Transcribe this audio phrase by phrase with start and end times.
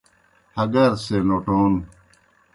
[0.59, 1.73] ہگار سے نوٹون